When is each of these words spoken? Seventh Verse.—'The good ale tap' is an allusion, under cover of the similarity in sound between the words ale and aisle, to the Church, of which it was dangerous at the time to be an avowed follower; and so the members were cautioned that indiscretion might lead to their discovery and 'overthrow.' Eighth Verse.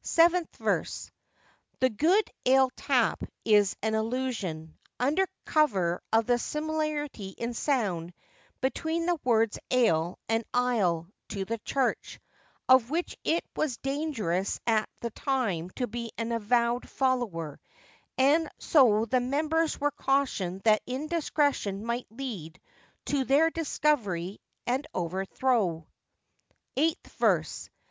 Seventh 0.00 0.56
Verse.—'The 0.56 1.90
good 1.90 2.30
ale 2.46 2.70
tap' 2.74 3.22
is 3.44 3.76
an 3.82 3.92
allusion, 3.94 4.78
under 4.98 5.26
cover 5.44 6.00
of 6.10 6.24
the 6.24 6.38
similarity 6.38 7.34
in 7.36 7.52
sound 7.52 8.14
between 8.62 9.04
the 9.04 9.20
words 9.24 9.58
ale 9.70 10.18
and 10.26 10.42
aisle, 10.54 11.10
to 11.28 11.44
the 11.44 11.58
Church, 11.66 12.18
of 12.66 12.88
which 12.88 13.14
it 13.24 13.44
was 13.56 13.76
dangerous 13.76 14.58
at 14.66 14.88
the 15.00 15.10
time 15.10 15.68
to 15.76 15.86
be 15.86 16.10
an 16.16 16.32
avowed 16.32 16.88
follower; 16.88 17.60
and 18.16 18.48
so 18.58 19.04
the 19.04 19.20
members 19.20 19.78
were 19.78 19.90
cautioned 19.90 20.62
that 20.62 20.80
indiscretion 20.86 21.84
might 21.84 22.06
lead 22.10 22.58
to 23.04 23.22
their 23.26 23.50
discovery 23.50 24.40
and 24.66 24.86
'overthrow.' 24.94 25.86
Eighth 26.74 27.12
Verse. 27.18 27.68